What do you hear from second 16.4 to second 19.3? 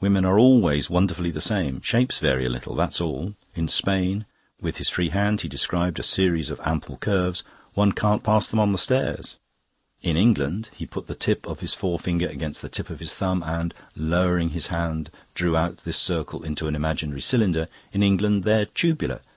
into an imaginary cylinder "In England they're tubular.